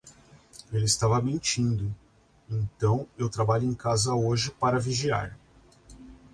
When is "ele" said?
0.73-0.83